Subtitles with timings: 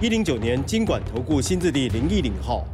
[0.00, 2.64] 一零九年经管投顾新字第零一零号。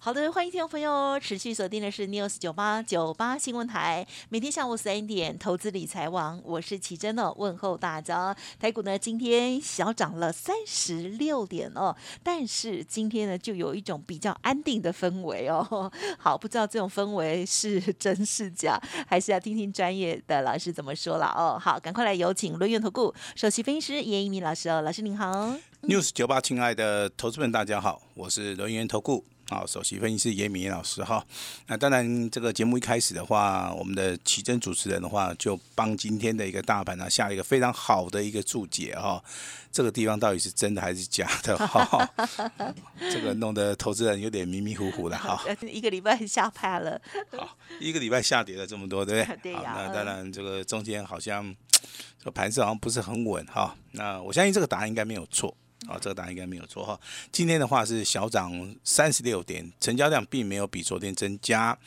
[0.00, 8.34] 好的，欢迎听众朋友持续锁定的是 News 九八九八新闻台，每天下午三点投资理财网，我是奇珍哦，问候大家。
[8.60, 15.92] 台股呢今天小涨了三十六点哦，但是今天呢就有一种比较安定的氛围哦。
[16.16, 21.58] 好，不知道这种氛围是真是假，还是要听听专业的老师怎么说了哦。
[21.60, 25.52] 好，赶快来有请轮源投顾首席分析师严一鸣老师哦，老师您好。
[25.82, 31.24] News 九八，亲爱的投资们，大家好，我是轮源投顾啊首席分析师严敏老师哈。
[31.66, 39.22] 那当然，这个节目一开始的话，我们的奇珍主持人的话，就帮今天的一个大盘呢下了一个非常好的一个注解哈。
[39.70, 42.10] 这个地方到底是真的还是假的哈？
[43.12, 45.40] 这个弄得投资人有点迷迷糊糊的哈。
[45.62, 47.00] 一个礼拜下趴了，
[47.36, 49.36] 好，一个礼拜下跌了这么多，对不对？
[49.52, 51.54] 对呀好，那当然，这个中间好像
[52.18, 53.76] 这个盘势好像不是很稳哈。
[53.92, 55.54] 那我相信这个答案应该没有错。
[55.86, 56.98] 啊，这个答案应该没有错哈。
[57.30, 61.78] 今天的话是小涨三十六点，成交量并没有比昨天增加。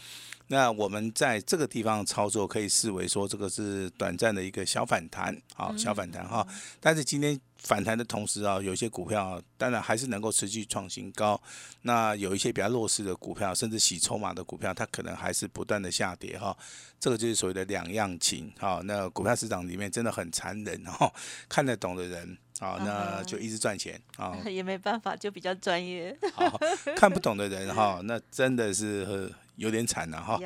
[0.48, 6.46] 那我们在这个地方操作，可以视为说这个是短暂的一个小反弹，好小反弹哈。
[6.82, 11.42] 但是今天反弹的同时啊，有一些股票当然还是能够持续创新高。
[11.84, 16.56] 那有一些比较弱势的股票，甚至洗筹码的股票，它可能还是不断的下跌哈。
[17.00, 18.82] 这个就是所谓的两样情哈。
[18.84, 21.10] 那股票市场里面真的很残忍哈，
[21.48, 24.38] 看得懂的人啊，那就一直赚钱啊。
[24.46, 26.16] 也没办法，就比较专业。
[26.34, 26.58] 好，
[26.96, 30.40] 看不懂的人哈，那真的是呃有点惨了哈。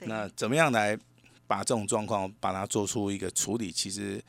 [0.00, 0.98] 那怎么样来
[1.46, 3.70] 把这种状况把它做出一个处理？
[3.70, 4.22] 其实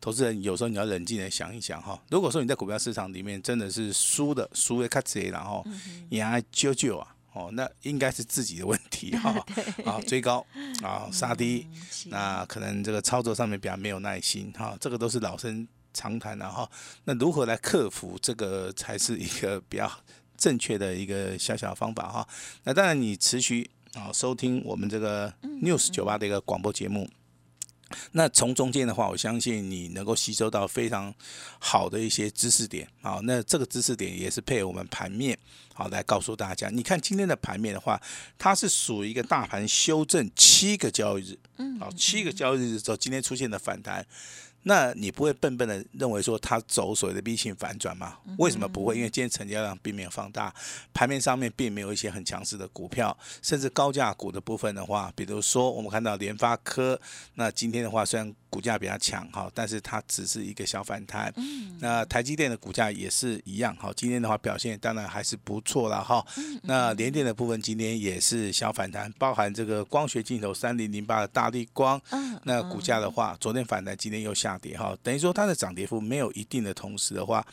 [0.00, 2.00] 投资人有时候你要冷静的想一想哈。
[2.10, 5.66] 如果说你在股票市场里面真的是输的输的卡贼，然后
[6.08, 7.10] 你还揪揪啊。
[7.34, 9.34] 哦，那应该是自己的问题哈，
[9.84, 10.46] 啊，追高
[10.84, 16.70] 啊，杀低，是那可能这个操作上面比较没有耐心哈，这个都是老生常谈的哈。
[17.04, 19.90] 那如何来克服这个才是一个比较
[20.36, 22.28] 正确的一个小小方法哈。
[22.64, 25.32] 那当然你持续啊收听我们这个
[25.62, 27.08] News 酒吧的一个广播节目。
[28.12, 31.14] 那从中间的话，我相信你能够吸收到非常
[31.60, 33.20] 好的一些知识点啊。
[33.22, 35.38] 那这个知识点也是配合我们盘面
[35.72, 36.68] 好来告诉大家。
[36.70, 38.00] 你看今天的盘面的话，
[38.36, 44.04] 它是属于一个大盘修正七个交易日，嗯，好，七个交易日之后，今天出现的反弹。
[44.64, 48.18] 那你不会笨笨的认为说它走所谓的 V 型反转吗？
[48.38, 48.96] 为什么不会？
[48.96, 50.52] 因为今天成交量并没有放大，
[50.92, 57.00] 盘面上面并没有一些很强势的股票，甚至高价股的部分的话，比如说我们看到联发科，
[57.34, 61.34] 那今天的话虽然股价比较强哈，但是它只是一个小反弹。
[61.80, 66.24] 那台积电的股价也是一样哈，今天的话表现当然还是不错了哈。
[66.62, 77.44] 那联电的部分今天也是小反弹，包含这个光学镜头三零零八的大力光，嗯那股价的话，昨天反弹，今天又下跌哈，等于说它的涨跌幅没有一定的同时的话，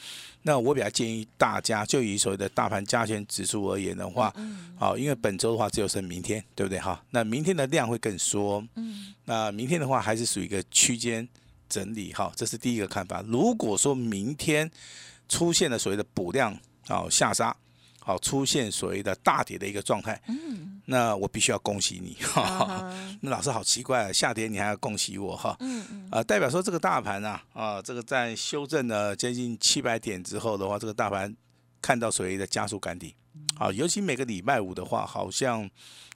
[0.44, 4.34] 那我比较建议大家就以所谓的大盘加权指数而言的话，
[4.78, 7.04] 好，因为本周的话只有剩明天，对不对哈？
[7.12, 11.28] 那明天的量会更缩，嗯那明天的话还是属于一个区间
[11.70, 13.24] 整理哈，这是第一个看法。
[13.28, 14.70] 如果说明天
[15.30, 17.56] 出现了所谓的补量好下杀，
[18.00, 22.92] 好出现所谓的大跌的一个状态，嗯那我必须要恭喜你哈。
[23.22, 25.56] 那老师好奇怪啊，下跌你还要恭喜我哈？
[25.60, 31.36] 嗯嗯啊，代表说这个大盘啊，啊，这个在修正了接近七百点之后的话，这个大盘
[31.82, 33.16] 看到所谓的加速赶底，
[33.58, 35.70] 啊，尤其每个礼拜五的话，好像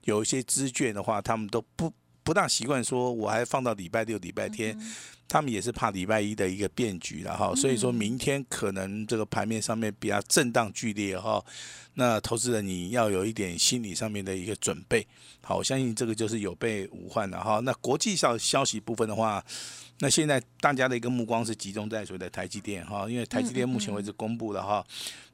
[0.03, 1.91] 有一些资券的话，他们都不
[2.25, 4.75] 不大习惯说，我还放到礼拜六、礼拜天，
[5.27, 11.43] 他们也是怕礼拜一的一个变局了哈，所以说明天可能这个盘面上面比较震荡剧烈哈，
[11.93, 15.07] 那投资人你要有一点心理上面的一个准备，
[15.41, 17.59] 好，我相信这个就是有备无患的哈。
[17.59, 19.45] 那国际上消息部分的话，
[19.99, 24.83] 那现在大家的一个目光是集中在所谓的台积电哈，因为台积电目前为止公布了哈，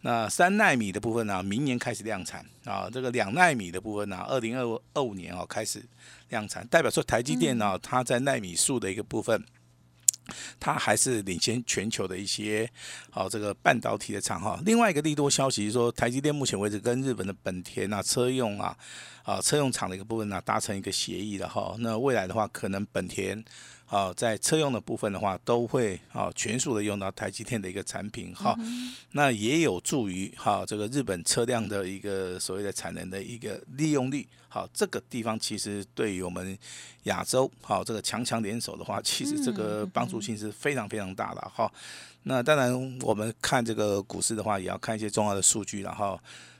[0.01, 5.81] 那三纳米的部分呢、明年开始量产啊，这个两纳米的部分呢、二零二二五年哦开始
[6.31, 9.45] 量产，代表说台积电呢、它在纳米数的一个部分。
[10.59, 12.69] 它还是领先全球的一些
[13.09, 14.57] 好、这个半导体的厂哈。
[14.65, 18.77] 另外一个利多消息是说，台积电目前为止跟日本的本田啊、车用啊、
[19.23, 21.75] 啊车用厂的一个部分呢、达成一个协议了哈。
[21.79, 23.43] 那未来的话，可能本田
[23.91, 28.57] 啊，在车用的部分的话，都会啊全数的用到台积电的一个产品哈。
[29.11, 34.25] 那也有助于哈这个日本车辆的一个所谓的产能的一个利用率。
[34.47, 36.57] 好，这个地方其实对于我们
[37.03, 41.69] 亚洲好这个强强联手的话，其实这个帮助性是非常非常大的哈。
[42.23, 46.17] 那当然，我们看这个股市的话，也要看一些重要的数据然后。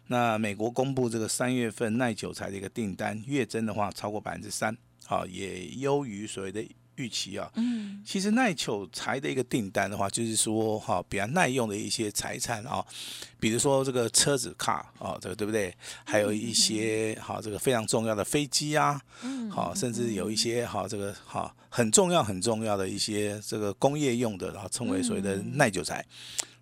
[0.07, 4.75] 那美国公布这个三月份耐久材的一个订单月增的话，超过百分之三，
[5.05, 6.61] 好，也优于所谓的。
[7.01, 12.85] 预期啊，嗯，其实耐久材的一个订单的话，就是说哈，比较耐用的一些财产啊，
[13.39, 15.73] 比如说这个车子卡啊，这个对不对？
[16.03, 26.05] 还有一些好这个非常重要的飞机啊，嗯，好，甚至有一些哈这个哈很重要很重要的一些这个工业用的，然后称为所谓的耐久材。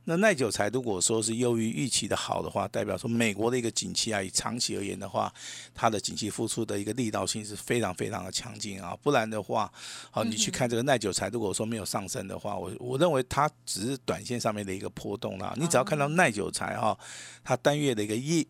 [0.10, 5.32] 那耐久材如果说是优于预期的好的话，代表说美国的一个景气啊，以长期而言的话，
[5.76, 8.98] 它的景气复苏的一个力道性是非常非常的强劲啊。
[9.04, 9.72] 不然的话，
[10.10, 15.54] 好，你去看这个耐久材，如果说没有上升的话，我我认为它只是短线上面的一个波动啦。
[15.56, 16.98] 你只要看到耐久材哈，
[17.44, 18.44] 它单月的一个月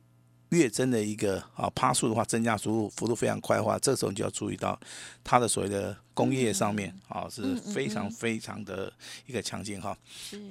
[0.49, 4.79] 月增的一个啊趴数的话，增加速度幅度非常快的话，这时候你就要注意到
[5.23, 8.91] 它的所谓的工业上面啊是非常非常的
[9.25, 9.97] 一个强劲哈。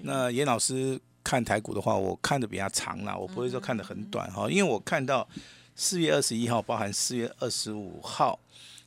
[0.03, 1.01] 那严老师。
[1.25, 5.29] 看台股的话，我看的比较长啦，我不会说看的很短哈，因为我看到
[5.77, 8.39] 四月二十一号，包含四月二十五号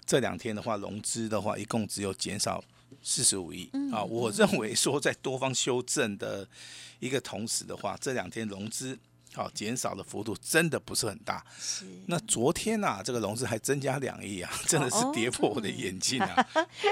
[0.07, 2.63] 这两天的话，融资的话一共只有减少
[3.03, 4.03] 四十五亿啊。
[4.03, 6.47] 我认为说在多方修正的
[6.99, 8.97] 一个同时的话，这两天融资。
[9.33, 11.43] 好，减少的幅度真的不是很大。
[11.59, 11.85] 是。
[12.07, 16.47] 那昨天呐，这个融资还增加两亿啊，真的是跌破我的眼镜啊。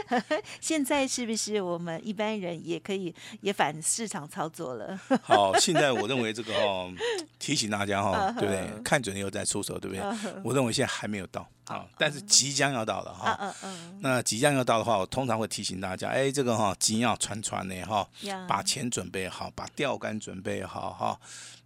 [0.62, 5.00] 现在是不是我们一般人也可以也反市场操作了？
[5.22, 6.92] 好，现在我认为这个哦，
[7.38, 8.82] 提醒大家哈，对不对？
[8.84, 10.34] 看准以再出手，对不对？
[10.44, 13.38] 我认为现在还没有到啊，但是即将要到了哈。
[13.40, 14.00] 嗯嗯。
[14.02, 18.08] 那即将要到的话，我通常会提醒大家，哎，这个哈，紧要传传的哈，
[18.48, 21.20] 把钱准备好，把钓竿准备好哈。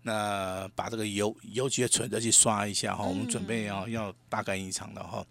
[0.06, 5.26] 那把这个油油机的存折去刷一下哈，我们准备要要大干一场的哈。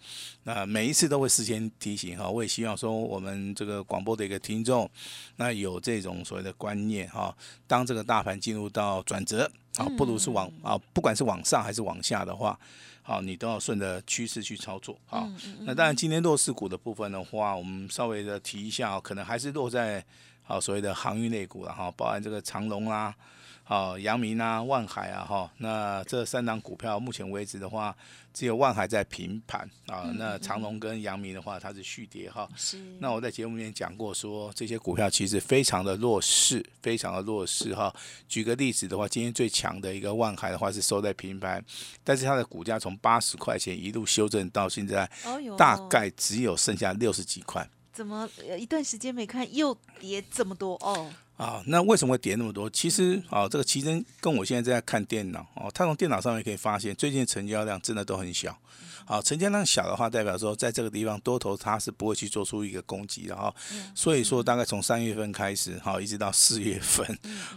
[0.45, 4.91] 那每一次都会事先提醒哈，我也希望说我们这个广播的一个听众，
[5.37, 7.37] 那有这种所谓的观念哈，
[7.67, 12.59] 当这个大盘进入到转折啊，不如是往啊，不管是往上还是往下的话，
[13.03, 15.27] 好，你都要顺着趋势去操作啊，
[15.61, 20.05] 那当然今天弱势股的部分的话，我们稍微的提一下，可能还是落在
[20.47, 23.15] 啊所谓的航运类股了哈，包含这个长龙啦。
[23.65, 27.97] 好，阳明啊，万海啊，哈，那这三档股票目前为止的话，
[28.35, 30.13] 只有万海在平盘啊。
[30.17, 32.49] 那长隆跟阳明的话，它是续跌哈。
[32.57, 32.79] 是。
[32.99, 37.95] 那我在节目里面讲过，说这些股票其实非常的弱势，非常的弱势哈。
[38.29, 41.65] 举个例子的话，今天最强的一个万海的话是收在平盘，
[42.03, 45.09] 但是它的股价从八十块钱一路修正到现在，
[45.57, 47.67] 大概只有剩下六十几块。
[47.93, 48.29] 怎么
[48.59, 51.11] 一段时间没看又跌这么多哦？
[51.43, 52.71] 啊，那为什么会跌那么多？
[52.71, 58.57] 其实啊，这个奇珍跟我现在在看电脑哦，他从电脑上面可以发现，最近成交量真的都很小。
[59.05, 63.53] 好，成交量小的话，代表说在这个地方多头它是不会去做出一个攻击的哈。
[63.93, 67.05] 所以说，大概从三月份开始，哈，一直到四月份，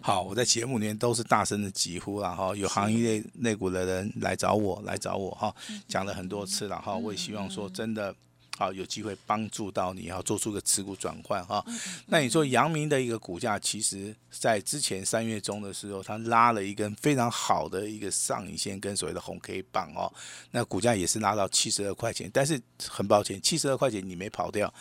[0.02, 2.56] 好，我在节目里面都是大声的疾呼了哈。
[2.56, 5.54] 有行业内内股的人来找我，来找我哈，
[5.88, 6.96] 讲了很多次了哈。
[6.96, 8.16] 我也希望说真的。
[8.58, 11.64] 好，有机会帮助到你，要做出个持股转换哈。
[12.08, 20.12] 那你说阳明的一个股价，其实在之前三月中的时候，它拉了一根非常好的一个上影线跟所谓的红 K 棒哦，
[20.52, 22.32] 那股价也是拉到七十二块钱。
[22.34, 24.74] 但是很抱歉，七十二块钱你没跑掉，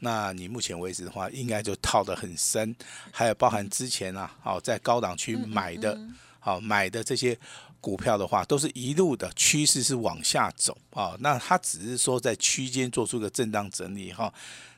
[0.00, 2.76] 那你目前为止的话，应该就套得很深。
[3.10, 5.98] 还有包含之前啊，好在高档区买的，
[6.42, 7.38] 好买的这些。
[7.82, 14.32] 股票的话，都是一路的趋势是往下走啊，那它只是说在区间做出个震荡整理哈，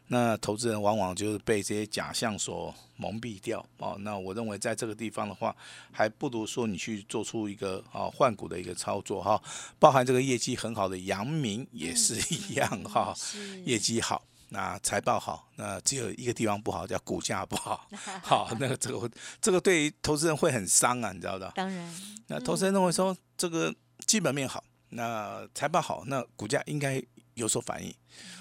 [0.06, 5.54] 那投资人往往就是被这些假象所蒙蔽掉啊，那我认为在这个地方的话，
[5.92, 9.38] 还不如说你去做出一个啊换股的一个操作哈，
[9.78, 13.14] 包含这个业绩很好的阳明也是一样哈，
[13.66, 14.24] 业绩好。
[14.50, 17.88] 那财报好，那只有一个地方不好，叫股价不好。
[18.22, 19.10] 好，那个这个
[19.40, 21.50] 这个对于投资人会很伤啊，你知道的。
[21.54, 21.94] 当然，
[22.28, 23.74] 那投资人认为说这个
[24.06, 27.02] 基本面好，那财报好，那股价应该
[27.34, 27.92] 有所反应。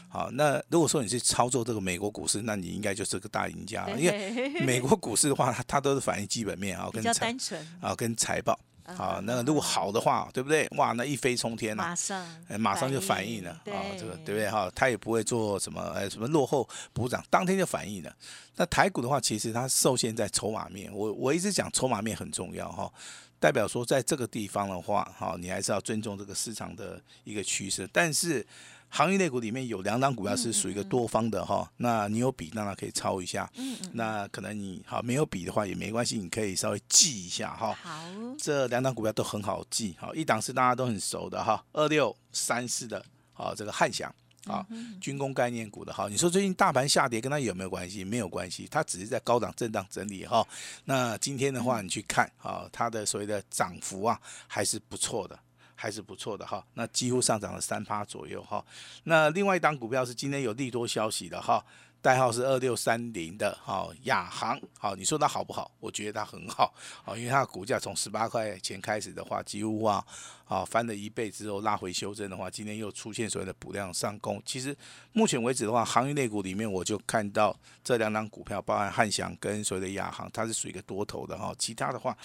[0.08, 7.36] 好，那如果说你是操作这个美国股市，那你应该就是个大赢家了，因为 美国股市的话，它都是反映基本面啊，跟财
[7.82, 8.60] 啊跟财报。
[8.86, 10.68] 好，那如果好的话，对不对？
[10.78, 12.28] 哇，那一飞冲天了，马上，
[12.60, 13.80] 马上就反应了啊！
[13.98, 14.50] 这个对不对？
[14.50, 18.14] 哈，他也不会做什么，哎，什么落后补涨，当天就反应了。
[18.56, 22.92] 那台股的话，其实它受限在筹码面，我我一直讲筹码面很重要哈，
[23.40, 28.46] 代表说在这个地方的话，哈，你还是要尊重这个市场的一个趋势，但是。
[28.96, 37.74] 航运类股里面有两档股票是属于一个多方的哈，那你有笔当然可以抄一下，嗯嗯，那可能你好没有笔的话也没关系，你可以稍微记一下哈。
[37.82, 38.04] 好，
[38.38, 44.14] 这两档股票都很好记，好，一档是大家都很熟的哈，二六三四的，好，这个汉翔。
[44.46, 44.68] 啊，
[45.00, 48.04] 军工概念股的哈，你说最近大盘下跌跟它有没有关系？
[48.04, 50.46] 没有关系，它只是在高档震荡整理哈。
[50.84, 55.40] 那今天的话，你去看啊，它的所谓的涨幅啊，还是不错的，
[55.76, 56.66] 还是不错的哈。
[56.74, 58.64] 那几乎上涨了三趴左右哈。
[59.04, 61.64] 那另外一档股票是今天有利多消息的哈。
[62.02, 65.72] 代号是二六三零的，哈亚航，好，你说它好不好？
[65.80, 70.06] 我觉得它很好，好，因为它的股价从十八块钱开始的话，几乎啊，
[70.54, 74.42] 啊翻了一倍之后拉回修正的话，今天又出现所谓的补量上攻。
[74.46, 74.76] 其实
[75.12, 82.16] 目前为止的话，航运类股里面我就看到这两档股票，包含汉翔跟所谓的亚航，它是属于一个多头的哈，其他的话。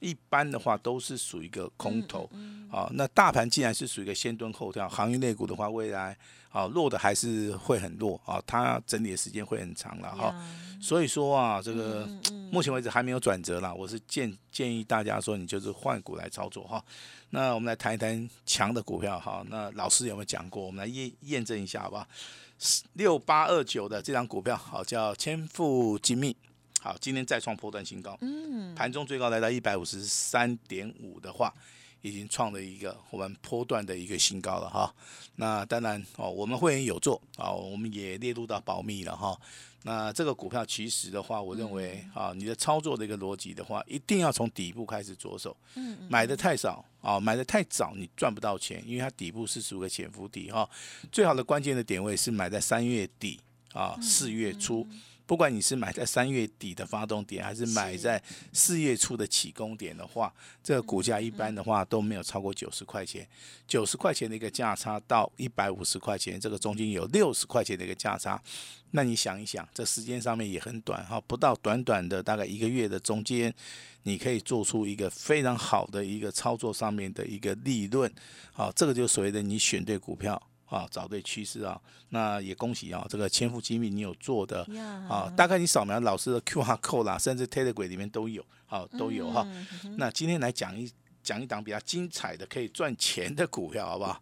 [0.00, 2.30] 一般的话都是属于一个空头，
[2.70, 6.14] 啊，那大盘既然是属于一个先蹲后跳，航运类股的话，未来
[6.50, 10.34] 啊弱的还是会很弱啊，它整理的时间会很长了哈。
[10.82, 12.06] 所以说啊，这个
[12.52, 16.84] 目前为止还没有转折啦，我是建建议大家说，你就是换股来操作哈。
[17.30, 19.44] 那我们来谈一谈强的股票哈。
[19.48, 20.64] 那老师有没有讲过？
[20.64, 22.08] 我们来验验证一下好不好？
[22.94, 26.34] 六八二九的这张股票好，叫千富精密。
[26.80, 31.52] 好，今天再创破断新高，嗯，盘中最高来到一百五十三点五的话，
[32.00, 34.94] 已经创了一个我们波段的一个新高了哈。
[35.34, 39.36] 那当然哦，我们会员有做啊，我们也列入到保密了哈。
[39.86, 45.56] 那这个股票其实的话，我认为啊，你的操作的一个逻辑的话，一定要从底部开始着手。
[45.76, 50.68] 嗯，买的太少啊，买的太早，你赚不到钱，因为它底部是属于潜伏底哈。
[51.12, 53.38] 最好的关键的点位是买在三月底
[53.72, 54.84] 啊，四月初。
[55.26, 63.26] 不管你是买在三月底的发动点，还是买在四月初的起攻点的话，这个股价一般的话都没有超过九十块钱。
[63.66, 68.40] 九十块钱的一个价差到一百五十块钱，这个中间有六十块钱的一个价差。
[68.92, 73.52] 那你想一想，这时间上面也很短哈，不到短短的大概一个月的中间，
[74.04, 78.10] 你可以做出一个非常好的一个操作上面的一个利润。
[78.52, 80.40] 好，这个就所谓的你选对股票。
[80.66, 81.80] 啊，找对趋势啊，
[82.10, 84.62] 那也恭喜啊，这个千富机密你有做的
[85.08, 89.46] 啊，大概你扫描老师的 Q R code 啦，甚至 Telegram 里面都有，好都有哈。
[89.96, 90.90] 那今天来讲一
[91.22, 94.20] 讲一档比较精彩的可以赚钱的股票，好不好？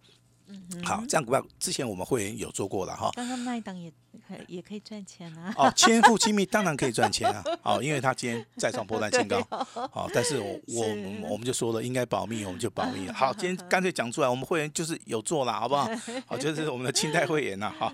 [0.85, 3.11] 好，这样股票之前我们会员有做过了哈。
[3.15, 3.91] 刚刚那一档也
[4.26, 5.52] 可也可以赚钱啊。
[5.56, 7.42] 哦，千富精密当然可以赚钱啊。
[7.62, 9.42] 哦，因为他今天再创波段新高。
[9.92, 13.09] 好，但是我 我我们就说了，应该保密，我们就保密。
[13.09, 15.88] 好，今天干脆讲出来，我们会员就是有做了，好不好？
[16.26, 17.73] 好，就是我们的清代会员呐。
[17.78, 17.92] 哈，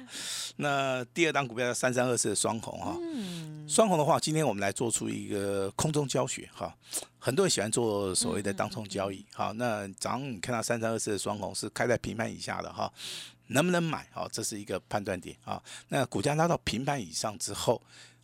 [0.56, 2.96] 那第二档股票三三二四的双红哈。
[3.68, 6.74] 双红的话，今天我们来做出一个空中教学哈。
[7.22, 12.90] 很多人喜欢做所谓的当冲交易，好，那早上你看到三三二四的双红是开在平盘以下的哈，
[13.50, 14.06] 能不能买？
[14.12, 15.62] 好，这是一个判断点啊。
[15.88, 17.80] 那股价拉到平盘以上之后，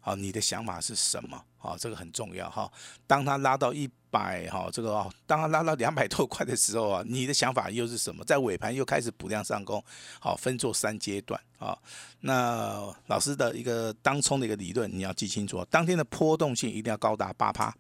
[0.07, 1.45] 好，你的想法是什么？
[1.59, 2.71] 好，这个很重要哈。
[3.09, 8.25] 当它拉到一百哈，这个哦，当它拉到两百多块的时候啊，你的想法又是什么？
[8.25, 9.83] 在尾盘又开始补量上攻，
[10.21, 11.77] 好，分做三阶段啊。
[12.21, 17.75] 那老师的一个当冲的一个理论，你要记清楚，当天的波动性一定要高达八趴。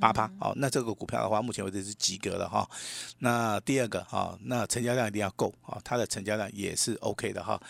[0.00, 2.68] 八趴，好，那这个股票的话，目前为止是及格了哈。
[3.18, 7.60] 那第二个哈，那成交量一定要够啊，它的成交量也是 OK 的哈。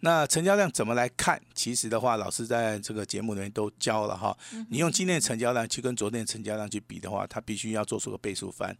[0.00, 1.40] 那成交量怎么来看？
[1.54, 4.36] 其实的话，老师在这个节目里面都教了哈。
[4.68, 8.76] 你用今天的成交量去跟昨天的成交量去比的话，它必须要做出个倍数翻。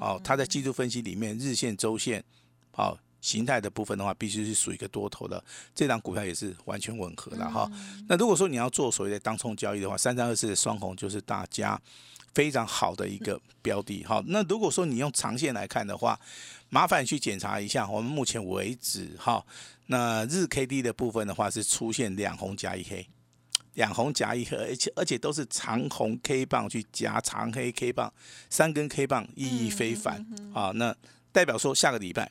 [0.00, 2.24] 哦，它在技术分析里面，日线、周线，
[2.72, 2.98] 好。
[3.22, 5.40] 形态的部分的话，必须是属于一个多头的，
[5.76, 7.70] 这张股票也是完全吻合的哈。
[8.08, 11.80] 那如果说你要做所谓的当冲交易的话，三三二四的双红就是大家
[12.34, 14.04] 非常好的一个标的。
[14.04, 16.18] 好，那如果说你用长线来看的话，
[16.68, 19.44] 麻烦去检查一下，我们目前为止哈，
[19.86, 23.06] 那日 K D 的部分的话是出现两红加一黑，
[23.74, 28.12] 两红加一黑，而且而且都是长红 K 棒去夹长黑 K 棒，
[28.48, 30.72] 三根 K 棒意义非凡啊。
[30.74, 30.94] 那
[31.30, 32.30] 代表说下个礼拜。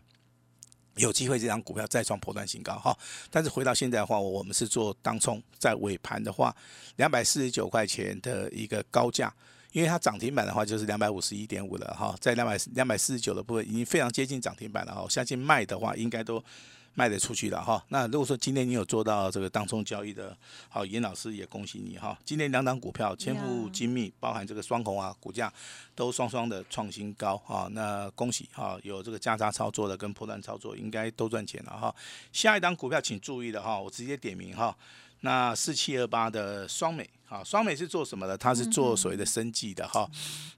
[0.97, 2.95] 有机会这张股票再创破断新高哈，
[3.29, 6.53] 但是回到现在的话，我们是做当冲，在尾盘的话，
[6.97, 9.33] 两百四十九块钱的一个高价，
[9.71, 16.43] 因为它涨停板的话就是两百五十一点五了哈，在两百两百四十九的部分已经非常接近涨停板了哈，我相信卖的话应该都。
[16.93, 20.35] 卖得出去了哈，那如果说今天你有做到这个当冲交易的，
[20.67, 22.17] 好，严老师也恭喜你哈。
[22.25, 25.51] 今天两档股票千富精密，包含这个双红啊，股价
[25.95, 31.95] 都双双的创新高啊，那恭喜哈，有这个加差操作的跟破断操作，应该都赚钱了哈。
[32.33, 34.75] 下一档股票请注意的哈，我直接点名哈。
[35.23, 38.35] 那四七二八的双美，啊，双美是做什么的？
[38.35, 40.09] 它是做所谓的生计的哈。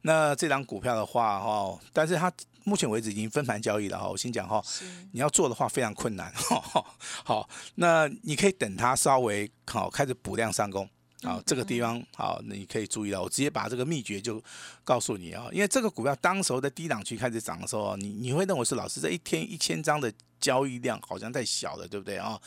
[0.04, 2.32] 那这张股票的话哈，但是它
[2.64, 4.08] 目前为止已经分盘交易了哈。
[4.08, 4.64] 我先讲哈，
[5.12, 6.86] 你要做的话非常困难 哈。
[7.24, 10.90] 好，那你可以等它稍微好开始补量上攻。
[11.22, 14.44] 好，这个地方好，那你可以注意了，我直接把这个秘诀就
[14.84, 22.40] 告诉你啊，因为这个股票当时候在低档区开始涨的时候，你你会认为是老师这一天一千张的交易量好像太小了，对不对啊？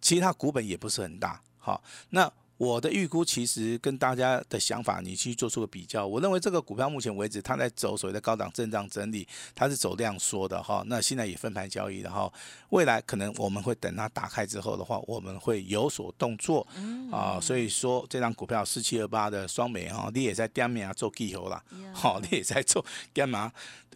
[0.00, 1.40] 其实它股本也不是很大。
[1.58, 2.30] 好，那。
[2.58, 6.06] 我的预估其实跟大家的想法，你去做出个比较。
[6.06, 10.82] 我认为这个股票目前为止，它在走所谓的高档震荡整理，它是走量缩的哈。
[10.86, 12.30] 那现在也分盘交易的哈。
[12.70, 16.66] 未来可能我们会等它打开之后的话，我们会有所动作
[17.12, 17.38] 啊。
[17.40, 21.62] 所以说这张股票四七二八的双美哈，你也在点名做记号啦，
[21.94, 22.84] 好，你也在做
[23.14, 23.52] 干嘛？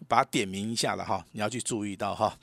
[0.06, 2.38] 把它点名一下了哈，你要去注意到哈。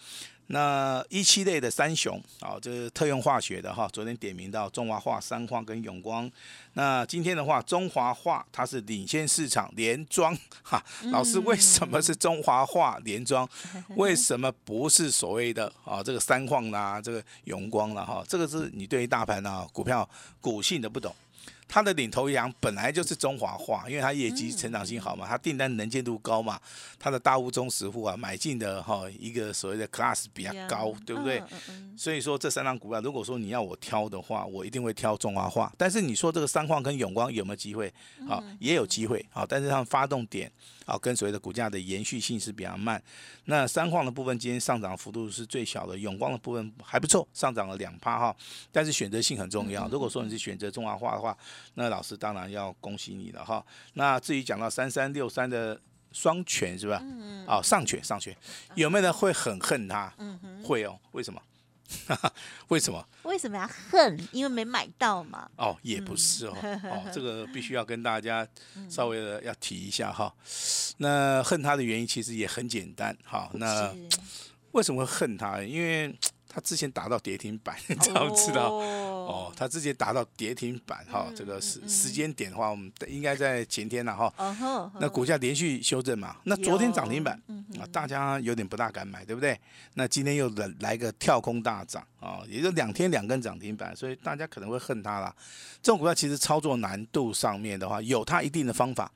[0.52, 3.88] 那一期类的三雄啊，这是特用化学的哈。
[3.94, 6.30] 昨天点名到中华化、三矿跟永光。
[6.74, 10.84] 那今天的话，中华化它是领先市场连庄哈。
[11.12, 13.48] 老师，为什么是中华化连庄？
[13.96, 18.24] 为什么不是所谓的啊这个三矿啦、这个永光了哈？
[18.28, 20.10] 这个是你对于大盘啊股票
[20.42, 21.16] 股性的不懂。
[21.70, 26.60] 它的领头羊本来就是中华化，因为它业绩成长性好嘛，它订单能见度高嘛，
[26.98, 31.42] 它的大屋中实户啊买进的哈一个所谓的 class 比较高，对不对？
[31.96, 35.72] 所以说这三张股票，如果说你要我挑的话，我一定会挑中华化。
[35.78, 37.94] 但是你说这个三矿跟永光有没有机会？
[38.28, 40.52] 啊，也有机会啊，但是它们发动点
[40.86, 43.00] 啊跟所谓的股价的延续性是比较慢。
[43.46, 48.36] 那三矿的部分今天上涨幅度是最小的，永光的部分还不错，上涨了两趴哈。
[48.72, 51.38] 但是选择性很重要，如果说你是选择中华化的话。
[51.76, 53.66] 那老师当然要恭喜你了哈。
[53.94, 55.80] 那至于讲到三三六三的
[56.12, 57.00] 双拳是吧？
[57.02, 57.46] 嗯嗯。
[57.48, 58.36] 哦，上拳上拳，
[58.76, 60.14] 有没有人会很恨他？
[60.18, 60.64] 嗯哼。
[60.64, 61.42] 会哦，为什么？
[62.70, 63.04] 为什么？
[63.24, 64.28] 为什么要恨？
[64.32, 65.50] 因为没买到嘛。
[65.58, 66.56] 哦，也不是哦。
[66.86, 68.48] 哦，这个必须要跟大家
[68.88, 70.32] 稍微的要提一下哈。
[70.98, 73.50] 那恨他的原因其实也很简单哈。
[73.56, 73.92] 那
[74.74, 75.64] 为什么会恨他？
[75.64, 76.16] 因为
[76.52, 78.74] 他之前达到跌停板， 你知道不知道？
[79.30, 84.92] 哦，他之前达到跌停板哈，这个时时间点的话，我们应该在前天了哈。
[85.00, 87.40] 那股价连续修正嘛，那昨天涨停板
[87.80, 89.60] 啊，大家有点不大敢买，对不对？
[89.94, 95.34] 那今天又来来个跳空大涨啊，也就两天两根涨停板，所以大家可能会恨它啦。
[95.84, 99.12] 这种股票其实操作难度上面的话，有它一定的方法。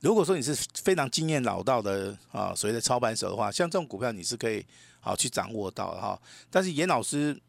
[0.00, 4.66] 如果说你是非常经验老道的啊，所谓的操盘手的话，像这种股票你是可以
[5.04, 6.20] 好去掌握到的哈。
[6.50, 7.40] 但是严老师。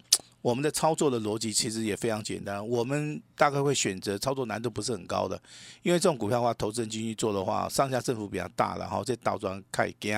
[0.41, 5.41] 我们的操作的逻辑其实也非常简单，我们大概会选择操作难度不是很高的，
[5.81, 10.15] 因为这种股票的话，投资人进去做的话，上下振幅比较大，然后再倒转开惊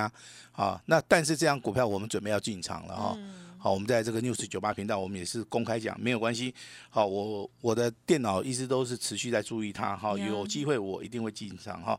[0.52, 0.82] 啊。
[0.88, 3.18] 那但是这样股票我们准备要进场了哈。
[3.58, 6.54] 好，我们在这个 news 九八频道，我们也是公开讲，没有关系。
[6.90, 11.98] 好，我我的电脑一直都是持续在注意它，哈，有机会我一定会进场哈。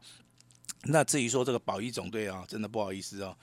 [0.82, 3.34] 那至于说这个保一总队啊，真的不好意思哦，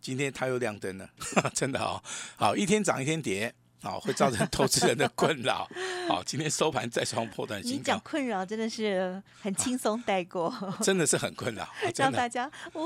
[0.00, 1.08] 今天它又亮灯了，
[1.54, 2.02] 真的哦，
[2.36, 3.54] 好，一天涨一天跌。
[3.82, 5.66] 好，会造成投资人的困扰。
[6.06, 7.78] 好， 今天收盘再创破断新高。
[7.78, 12.82] 你讲困扰真的是很轻松带过， 真的是很困扰，让大家哇，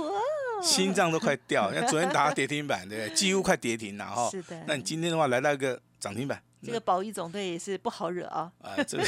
[0.62, 1.74] 心脏都快掉。
[1.74, 3.12] 因为昨天打跌停板，对不对？
[3.16, 4.30] 几乎快跌停了哈。
[4.30, 4.62] 是的。
[4.68, 6.40] 那你今天的话来到一个涨停板。
[6.64, 8.50] 这个保益总队也是不好惹啊！
[8.60, 9.04] 啊， 这个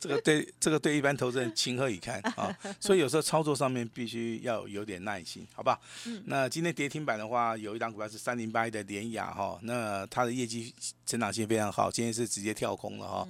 [0.00, 2.56] 这个对这个对一般投资人情何以堪啊！
[2.80, 5.80] 所以有时候操作上面必须要有点耐心，好不好？
[6.06, 6.22] 嗯。
[6.26, 13.28] 那今天跌停板的话，有一档股票是三零八一的联雅哈，那它的业绩成长性非常好，今天是直接跳空了哈。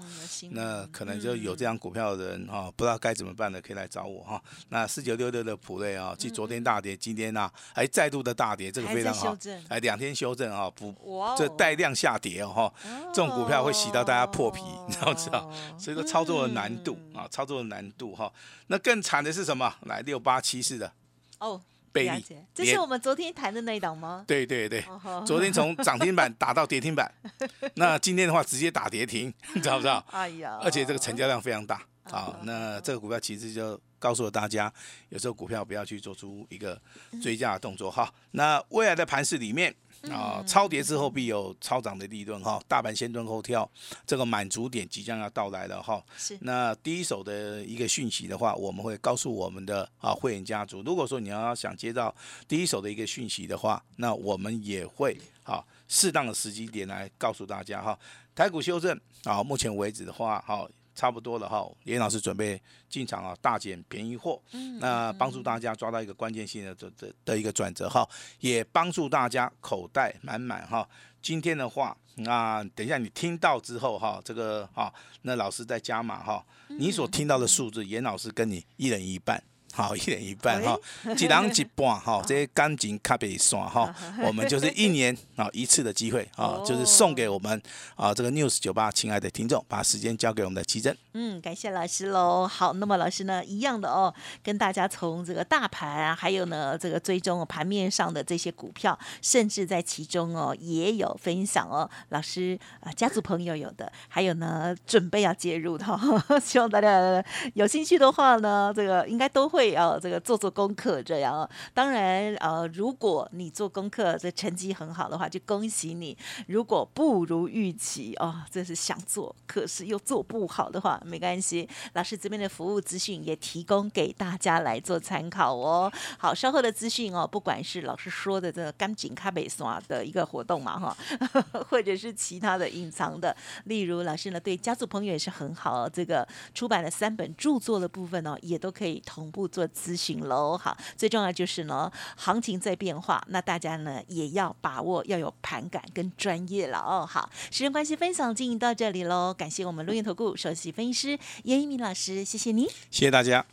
[0.51, 4.41] 那可能就有这样股票的人哈，不知道该怎么办的，可以来找我哈。
[4.69, 9.37] 那四九六六的普瑞啊，继昨天大跌，今天呢还再度的大跌，这个非常好。
[9.69, 10.95] 哎，两天修正啊，不，
[11.37, 12.75] 这带量下跌哦哈，
[13.13, 13.64] 这种股票。
[13.65, 15.51] 会洗到大家破皮， 你知道知道？
[15.79, 18.31] 所以说操作的难度啊，操作的难度哈。
[18.67, 19.75] 那更惨的是什么？
[19.87, 20.93] 来六八七四的
[21.39, 22.25] 哦，贝利，
[22.55, 24.25] 这是我们昨天谈的那一档吗？
[24.29, 24.85] 对对对，
[25.27, 27.11] 昨天从涨停板打到跌停板，
[27.75, 30.05] 那今天的话直接打跌停， 你知道不知道？
[30.11, 32.37] 哎呀，而且这个成交量非常大啊。
[32.43, 34.71] 那这个股票其实就告诉了大家，
[35.09, 36.81] 有时候股票不要去做出一个
[37.23, 38.13] 追加的动作哈。
[38.33, 39.75] 那未来的盘市里面。
[40.11, 43.69] 啊，超跌之后必有超涨的利润哈，大盘先蹲后跳，
[44.07, 46.03] 这个满足点即将要到来了哈。
[46.17, 46.37] 是。
[46.41, 52.15] 那第一手的一个讯息的话，我们会告诉我们的啊会员家族，如果说你要想接到
[52.47, 57.99] 第一手的一个讯息的话，那我们也会啊适当的时机点来告诉大家哈。
[58.35, 60.69] 台股修正啊，目前为止的话，好。
[60.95, 64.41] 差不多了哈，严老师准备进场啊，大减便宜货，
[64.81, 68.09] 那帮助大家抓到一个关键性的这这的一个转折哈，
[68.41, 70.89] 也帮助大家口袋满满哈。
[71.21, 79.43] 今天的话，那等一下你听到之后哈，这个哈，那老师在加码哈，你所听到的数字，严老师跟你一人一半。
[79.75, 80.79] 好，一人一半哈，
[81.19, 83.93] 一人一半哈，这些感情卡被算哈，
[84.25, 87.61] 我们就是一年啊一次的机会啊，就是送给我们
[87.97, 90.97] 啊这个 News 酒吧亲爱的听众，把时间交给我们的奇珍。
[91.15, 92.47] 嗯，感谢老师喽。
[92.47, 101.91] 好，那么老师呢，一样的哦，跟大家从这个大盘啊，还有呢这个追踪盘面上的这些股票，甚至在其中哦也有分享哦。
[102.11, 105.85] 老师啊，家族朋友有的，还有呢准备要介入的，
[106.41, 111.49] 希望大家有兴趣的话呢，这个应该都会要这个做做功课这样哦。
[111.73, 121.01] 当然呃，如果你做功课这成绩很好的话，就恭喜你；如果不如预期哦，这是想做可是又做不好的话。
[121.05, 125.93] 没关系，老师这边的服务资讯也提供给大家来做参考哦。
[126.19, 130.97] 好，稍后的资讯哦，不管是老师说的这个干井咖啡刷的一个活动嘛哈，
[131.69, 140.59] 或者是其他的隐藏的，例如老师呢对家族朋友也是很好，这个出版了三本著作的部分哦，也都可以同步做咨询喽。
[140.59, 147.07] 好，最重要就是呢，行情在变化，那大家呢也要把握要有盘感跟专业了哦。
[147.09, 151.05] 好，时间关系，分享进行到这里喽，感谢我们录音投顾首席分析。
[151.05, 153.45] 师严一鸣老师，谢谢你，谢谢大家。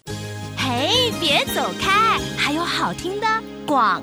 [0.56, 3.28] 嘿，别走开，还有好听的
[3.66, 4.02] 广。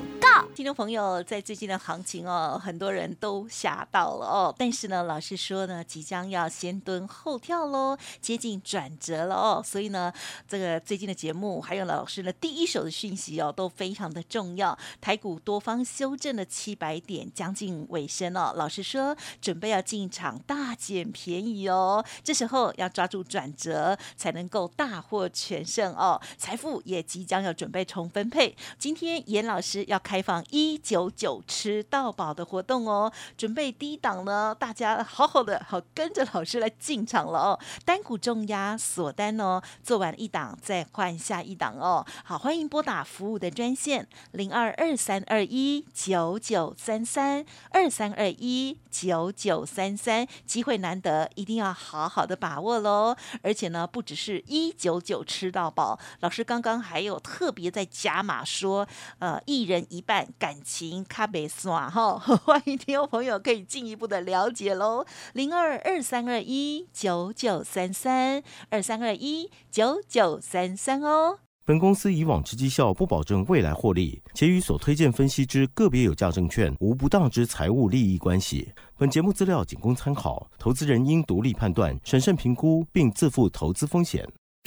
[0.54, 4.54] 听众朋友，在最近的行情哦，很多人都吓到了哦。
[4.58, 9.62] 但是呢，老师说呢，即将要先蹲后跳喽，接近转折了哦。
[9.64, 10.12] 所以呢，
[10.48, 14.76] 这个最近的节目还有老师的第一手的讯息哦，都非常的重要。
[15.00, 18.52] 台股多方修正了七百点，将近尾声哦。
[18.56, 22.04] 老师说，准备要进场大捡便宜哦。
[22.24, 26.20] 这时候要抓住转折，才能够大获全胜哦。
[26.36, 28.56] 财富也即将要准备重分配。
[28.78, 30.44] 今天严老师要开开放。
[30.50, 37.61] 一九九吃到饱的活动哦，准备低档呢，大家好好的好跟着老师来进场了哦。
[37.85, 42.04] 单股重压锁单哦，做完一档再换下一档哦。
[42.24, 53.14] 好，欢迎拨打服务的专线零二二三二一九九三三二三二一九九三三，机会难得，一定要好好的把握喽。
[53.42, 58.85] 而且呢，不只是一九九吃到饱，老师刚刚还有特别在加码说，
[59.20, 60.26] 呃，一人一半。
[60.38, 71.40] 感情卡贝算哈， 欢迎听众朋友可以进一步的了解喽，零二二三二一九九三三二三二一九九三三哦。
[71.66, 78.72] 本公司以往之绩效不保证未来获利，且与所推荐分析之个别有价证券无不当之财务利益关系。
[78.96, 84.26] 本节目资料仅供参考，投资人应独立判断、审慎评估，并自负投资风险。